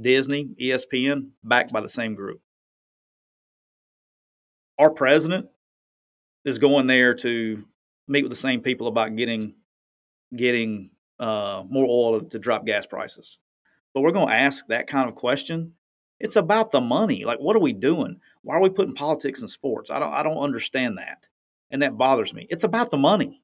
[0.00, 2.40] Disney, ESPN, backed by the same group.
[4.78, 5.48] Our president
[6.44, 7.64] is going there to
[8.08, 9.54] meet with the same people about getting
[10.34, 13.38] getting uh, more oil to drop gas prices.
[13.94, 15.72] But we're going to ask that kind of question.
[16.20, 17.24] It's about the money.
[17.24, 18.20] Like, what are we doing?
[18.42, 19.90] Why are we putting politics in sports?
[19.90, 20.12] I don't.
[20.12, 21.26] I don't understand that,
[21.70, 22.46] and that bothers me.
[22.48, 23.42] It's about the money.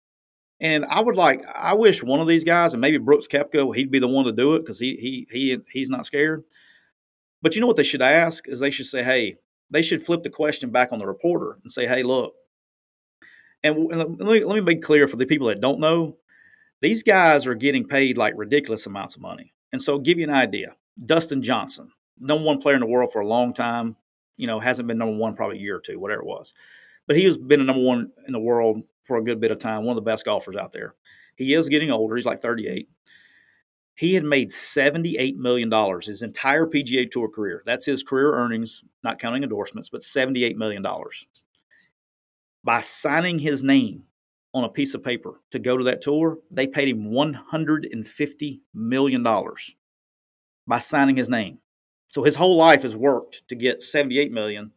[0.63, 3.91] And I would like, I wish one of these guys, and maybe Brooks Koepka, he'd
[3.91, 6.45] be the one to do it because he he he he's not scared.
[7.43, 9.39] But you know what they should ask is they should say, hey,
[9.71, 12.35] they should flip the question back on the reporter and say, hey, look,
[13.65, 16.19] and let me, let me be clear for the people that don't know,
[16.81, 19.55] these guys are getting paid like ridiculous amounts of money.
[19.73, 23.21] And so, give you an idea, Dustin Johnson, number one player in the world for
[23.21, 23.97] a long time,
[24.37, 26.55] you know, hasn't been number one probably a year or two, whatever it was.
[27.09, 29.59] But he has been a number one in the world for a good bit of
[29.59, 30.95] time, one of the best golfers out there.
[31.37, 32.17] He is getting older.
[32.17, 32.89] He's like 38.
[33.95, 37.63] He had made $78 million his entire PGA Tour career.
[37.67, 40.85] That's his career earnings, not counting endorsements, but $78 million.
[42.65, 44.05] By signing his name
[44.55, 49.27] on a piece of paper to go to that tour, they paid him $150 million
[50.67, 51.59] by signing his name.
[52.09, 54.73] So his whole life has worked to get 78 million,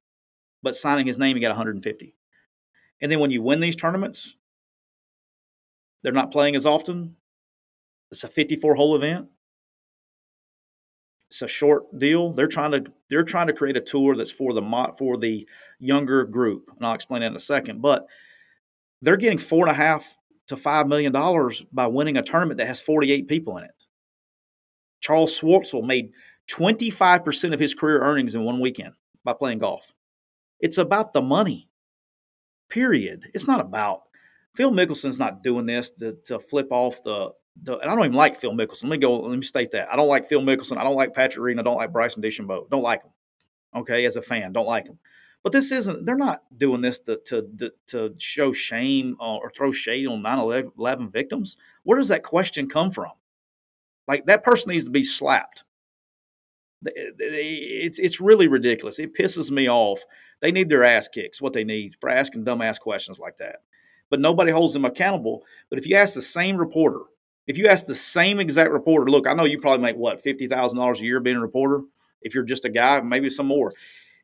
[0.64, 2.16] but signing his name, he got 150.
[3.06, 4.36] And then when you win these tournaments,
[6.02, 7.18] they're not playing as often.
[8.10, 9.28] It's a 54 hole event.
[11.30, 12.34] It's a short deal.
[12.34, 16.24] They're trying to they're trying to create a tour that's for the for the younger
[16.24, 17.80] group, and I'll explain that in a second.
[17.80, 18.08] But
[19.04, 22.66] they're getting four and a half to five million dollars by winning a tournament that
[22.66, 23.76] has 48 people in it.
[25.00, 26.10] Charles Schwartzel made
[26.50, 29.94] 25% of his career earnings in one weekend by playing golf.
[30.60, 31.70] It's about the money
[32.70, 33.32] period.
[33.34, 34.04] It's not about
[34.56, 38.14] Phil Mickelson's not doing this to, to flip off the, the and I don't even
[38.14, 38.84] like Phil Mickelson.
[38.84, 39.92] Let me go, let me state that.
[39.92, 40.78] I don't like Phil Mickelson.
[40.78, 41.60] I don't like Patrick Reed.
[41.60, 42.70] I don't like Bryson DeChambeau.
[42.70, 43.12] Don't like them.
[43.76, 45.00] Okay, as a fan, don't like them.
[45.44, 49.72] But this isn't, they're not doing this to, to, to show shame uh, or throw
[49.72, 51.58] shade on 9 11 victims.
[51.84, 53.12] Where does that question come from?
[54.08, 55.64] Like that person needs to be slapped.
[56.84, 59.00] It's it's really ridiculous.
[59.00, 60.04] It pisses me off.
[60.42, 61.42] They need their ass kicks.
[61.42, 63.58] What they need for asking dumbass questions like that.
[64.10, 65.44] But nobody holds them accountable.
[65.70, 67.00] But if you ask the same reporter
[67.48, 70.48] If you ask the same exact reporter, look, I know you probably make what fifty
[70.48, 71.82] thousand dollars a year being a reporter.
[72.22, 73.74] If you're just a guy, maybe some more.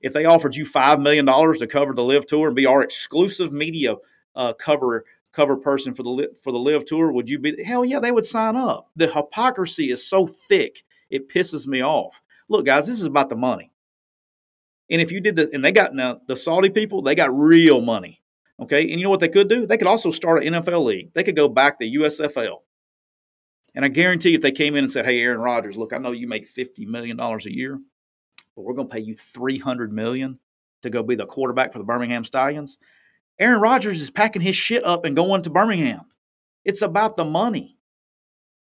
[0.02, 2.82] If they offered you five million dollars to cover the LIV tour and be our
[2.84, 3.96] exclusive media
[4.36, 7.64] uh, cover cover person for the for the LIV tour, would you be?
[7.64, 8.90] Hell yeah, they would sign up.
[8.96, 12.22] The hypocrisy is so thick, it pisses me off.
[12.50, 13.71] Look, guys, this is about the money.
[14.92, 17.80] And if you did the, and they got now the Saudi people, they got real
[17.80, 18.22] money.
[18.62, 18.82] Okay.
[18.82, 19.66] And you know what they could do?
[19.66, 21.14] They could also start an NFL league.
[21.14, 22.58] They could go back to USFL.
[23.74, 26.12] And I guarantee if they came in and said, Hey, Aaron Rodgers, look, I know
[26.12, 27.80] you make $50 million a year,
[28.56, 30.40] but we're going to pay you 300 million
[30.84, 32.78] to go be the quarterback for the Birmingham Stallions.
[33.40, 36.02] Aaron Rodgers is packing his shit up and going to Birmingham.
[36.66, 37.78] It's about the money,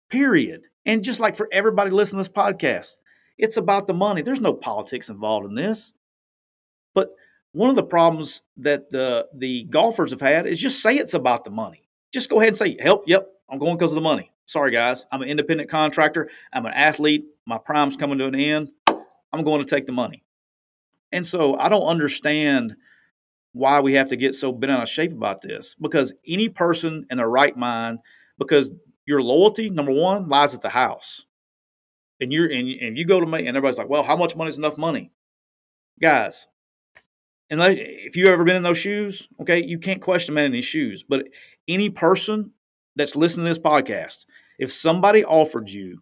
[0.09, 0.63] period.
[0.85, 2.97] And just like for everybody listening to this podcast,
[3.37, 4.21] it's about the money.
[4.21, 5.93] There's no politics involved in this.
[6.93, 7.09] But
[7.51, 11.43] one of the problems that the the golfers have had is just say it's about
[11.43, 11.89] the money.
[12.11, 15.05] Just go ahead and say, "Help, yep, I'm going because of the money." Sorry, guys,
[15.11, 16.29] I'm an independent contractor.
[16.51, 17.25] I'm an athlete.
[17.45, 18.71] My prime's coming to an end.
[19.31, 20.23] I'm going to take the money.
[21.11, 22.75] And so I don't understand
[23.53, 27.05] why we have to get so bent out of shape about this because any person
[27.09, 27.99] in their right mind,
[28.37, 28.71] because
[29.05, 31.25] your loyalty, number one, lies at the house.
[32.19, 34.49] And you're and, and you go to me and everybody's like, well, how much money
[34.49, 35.11] is enough money?
[36.01, 36.47] Guys,
[37.53, 40.65] and if you've ever been in those shoes, okay, you can't question man in these
[40.65, 41.03] shoes.
[41.07, 41.27] But
[41.67, 42.53] any person
[42.95, 44.25] that's listening to this podcast,
[44.57, 46.01] if somebody offered you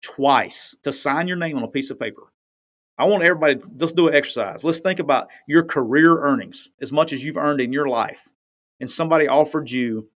[0.00, 2.32] twice to sign your name on a piece of paper,
[2.96, 4.62] I want everybody, let's do an exercise.
[4.62, 8.28] Let's think about your career earnings, as much as you've earned in your life.
[8.78, 10.08] And somebody offered you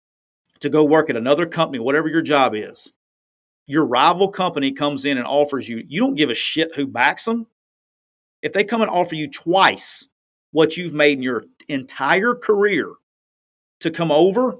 [0.61, 2.93] to go work at another company, whatever your job is.
[3.67, 7.25] Your rival company comes in and offers you, you don't give a shit who backs
[7.25, 7.49] them.
[8.41, 10.09] If they come and offer you twice
[10.55, 12.93] what you've made in your entire career
[13.81, 14.55] to come over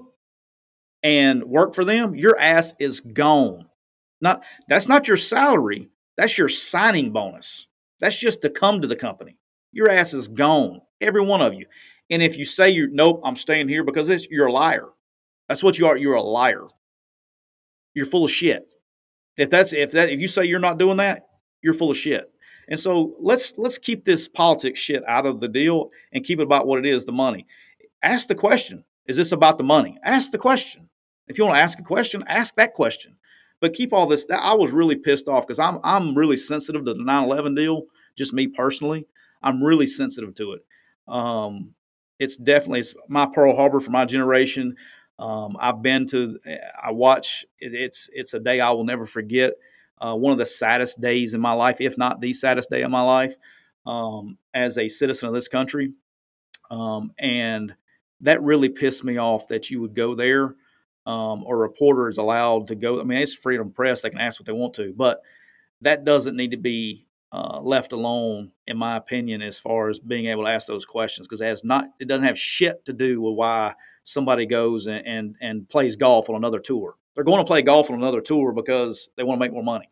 [1.01, 3.69] and work for them, your ass is gone.
[4.19, 7.67] Not that's not your salary, that's your signing bonus.
[8.01, 9.37] That's just to come to the company.
[9.71, 11.65] Your ass is gone, every one of you.
[12.09, 14.89] And if you say you're nope, I'm staying here because this, you're a liar.
[15.47, 15.95] That's what you are.
[15.95, 16.67] You're a liar.
[17.93, 18.67] You're full of shit.
[19.37, 21.25] If that's if that if you say you're not doing that,
[21.61, 22.29] you're full of shit.
[22.67, 26.43] And so let's let's keep this politics shit out of the deal and keep it
[26.43, 27.45] about what it is, the money.
[28.01, 28.83] Ask the question.
[29.07, 29.97] Is this about the money?
[30.03, 30.89] Ask the question.
[31.27, 33.17] If you want to ask a question, ask that question.
[33.59, 34.25] But keep all this.
[34.29, 37.83] I was really pissed off because I'm I'm really sensitive to the 9/11 deal.
[38.15, 39.07] Just me personally,
[39.41, 40.65] I'm really sensitive to it.
[41.07, 41.73] Um,
[42.19, 44.75] it's definitely it's my Pearl Harbor for my generation.
[45.17, 46.39] Um, I've been to.
[46.81, 47.45] I watch.
[47.59, 49.53] It, it's it's a day I will never forget
[49.99, 52.91] uh, one of the saddest days in my life, if not the saddest day of
[52.91, 53.35] my life,
[53.85, 55.93] um, as a citizen of this country.
[56.71, 57.75] Um, and
[58.21, 60.55] that really pissed me off that you would go there
[61.05, 62.99] um, or reporter is allowed to go.
[62.99, 65.21] I mean, it's freedom press; they can ask what they want to, but
[65.81, 70.25] that doesn't need to be uh, left alone, in my opinion, as far as being
[70.27, 73.21] able to ask those questions, because it has not, it doesn't have shit to do
[73.21, 76.95] with why somebody goes and, and and plays golf on another tour.
[77.15, 79.89] They're going to play golf on another tour because they want to make more money.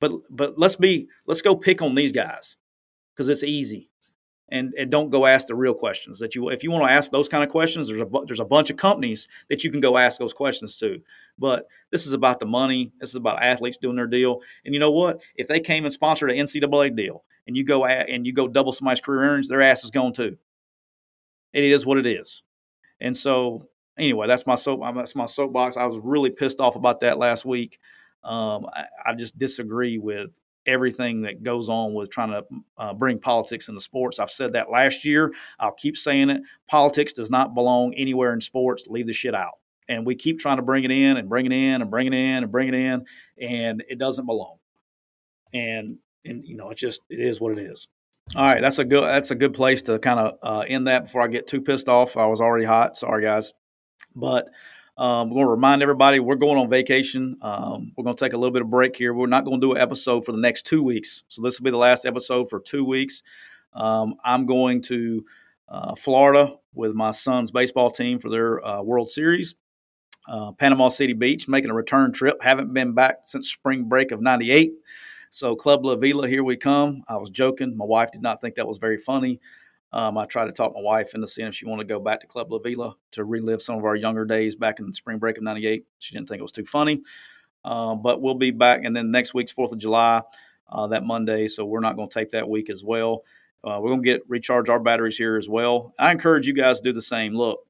[0.00, 2.56] But but let's be let's go pick on these guys
[3.14, 3.88] because it's easy.
[4.52, 7.12] And, and don't go ask the real questions that you if you want to ask
[7.12, 9.96] those kind of questions there's a there's a bunch of companies that you can go
[9.96, 11.00] ask those questions to.
[11.38, 14.40] But this is about the money this is about athletes doing their deal.
[14.64, 15.22] And you know what?
[15.36, 18.48] If they came and sponsored an NCAA deal and you go at, and you go
[18.48, 20.36] double somebody's career earnings their ass is going too.
[21.52, 22.42] It is what it is.
[23.00, 24.80] And so anyway, that's my soap.
[24.94, 25.76] That's my soapbox.
[25.76, 27.78] I was really pissed off about that last week.
[28.22, 32.44] Um, I, I, just disagree with everything that goes on with trying to
[32.76, 34.18] uh, bring politics into sports.
[34.18, 35.32] I've said that last year.
[35.58, 36.42] I'll keep saying it.
[36.68, 38.86] Politics does not belong anywhere in sports.
[38.88, 39.54] Leave the shit out.
[39.88, 42.12] And we keep trying to bring it in and bring it in and bring it
[42.12, 43.06] in and bring it in,
[43.40, 44.58] and it doesn't belong.
[45.52, 47.88] And and you know, it just it is what it is.
[48.36, 51.04] All right, that's a good that's a good place to kind of uh, end that
[51.04, 52.16] before I get too pissed off.
[52.16, 52.96] I was already hot.
[52.96, 53.52] Sorry, guys.
[54.14, 54.48] But
[54.96, 57.36] um, we're going to remind everybody we're going on vacation.
[57.40, 59.14] Um, we're going to take a little bit of break here.
[59.14, 61.24] We're not going to do an episode for the next two weeks.
[61.28, 63.22] So this will be the last episode for two weeks.
[63.72, 65.24] Um, I'm going to
[65.68, 69.54] uh, Florida with my son's baseball team for their uh, World Series.
[70.28, 72.42] Uh, Panama City Beach, making a return trip.
[72.42, 74.72] Haven't been back since spring break of '98.
[75.30, 77.02] So Club La Vela, here we come.
[77.08, 77.76] I was joking.
[77.76, 79.40] My wife did not think that was very funny.
[79.92, 82.20] Um, I tried to talk my wife into seeing if she wanted to go back
[82.20, 85.18] to Club La Vela to relive some of our younger days back in the spring
[85.18, 85.84] break of '98.
[85.98, 87.02] She didn't think it was too funny,
[87.64, 88.84] uh, but we'll be back.
[88.84, 90.22] And then next week's Fourth of July,
[90.68, 93.24] uh, that Monday, so we're not going to tape that week as well.
[93.62, 95.92] Uh, we're going to get recharge our batteries here as well.
[95.98, 97.34] I encourage you guys to do the same.
[97.34, 97.60] Look,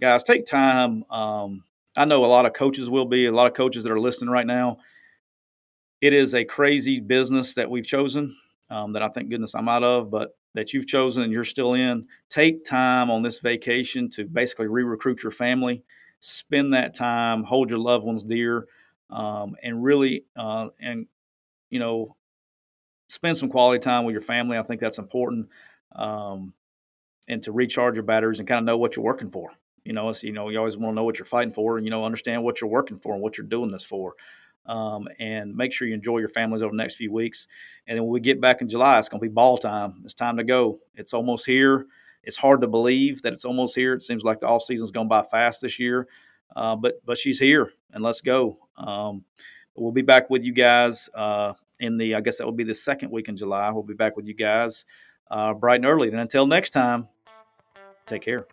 [0.00, 1.04] guys, take time.
[1.10, 1.64] Um,
[1.96, 4.30] I know a lot of coaches will be, a lot of coaches that are listening
[4.30, 4.78] right now.
[6.00, 8.36] It is a crazy business that we've chosen
[8.70, 11.74] um, that I thank goodness I'm out of, but that you've chosen and you're still
[11.74, 12.06] in.
[12.30, 15.82] Take time on this vacation to basically re recruit your family,
[16.20, 18.66] spend that time, hold your loved ones dear,
[19.10, 21.06] um, and really, uh, and,
[21.70, 22.16] you know,
[23.08, 24.56] spend some quality time with your family.
[24.56, 25.48] I think that's important.
[25.94, 26.54] Um,
[27.28, 29.50] and to recharge your batteries and kind of know what you're working for.
[29.84, 31.86] You know, it's, you know, you always want to know what you're fighting for and,
[31.86, 34.14] you know, understand what you're working for and what you're doing this for.
[34.66, 37.46] Um, and make sure you enjoy your families over the next few weeks.
[37.86, 40.02] And then when we get back in July, it's going to be ball time.
[40.04, 40.80] It's time to go.
[40.94, 41.86] It's almost here.
[42.22, 43.92] It's hard to believe that it's almost here.
[43.92, 46.08] It seems like the off season's gone by fast this year,
[46.56, 48.56] uh, but but she's here, and let's go.
[48.78, 49.24] Um,
[49.74, 52.14] we'll be back with you guys uh, in the.
[52.14, 53.70] I guess that will be the second week in July.
[53.72, 54.86] We'll be back with you guys
[55.30, 56.08] uh, bright and early.
[56.08, 57.08] And until next time,
[58.06, 58.46] take care.